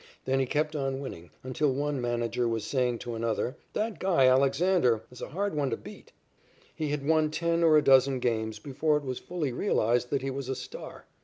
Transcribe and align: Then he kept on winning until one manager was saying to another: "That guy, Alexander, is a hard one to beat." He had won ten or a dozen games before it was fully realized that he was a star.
Then 0.25 0.39
he 0.39 0.47
kept 0.47 0.75
on 0.75 0.99
winning 0.99 1.29
until 1.43 1.71
one 1.71 2.01
manager 2.01 2.47
was 2.47 2.63
saying 2.65 2.97
to 2.99 3.13
another: 3.13 3.55
"That 3.73 3.99
guy, 3.99 4.25
Alexander, 4.25 5.03
is 5.11 5.21
a 5.21 5.29
hard 5.29 5.53
one 5.53 5.69
to 5.69 5.77
beat." 5.77 6.11
He 6.73 6.89
had 6.89 7.05
won 7.07 7.29
ten 7.29 7.63
or 7.63 7.77
a 7.77 7.83
dozen 7.83 8.17
games 8.17 8.57
before 8.57 8.97
it 8.97 9.03
was 9.03 9.19
fully 9.19 9.51
realized 9.51 10.09
that 10.09 10.23
he 10.23 10.31
was 10.31 10.49
a 10.49 10.55
star. 10.55 11.05